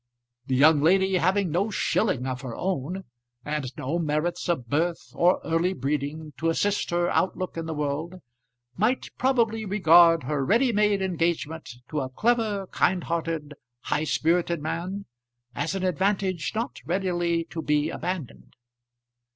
[0.47, 3.03] The young lady, having no shilling of her own,
[3.45, 8.15] and no merits of birth or early breeding to assist her outlook in the world,
[8.75, 15.05] might probably regard her ready made engagement to a clever, kind hearted, high spirited man,
[15.53, 18.55] as an advantage not readily to be abandoned.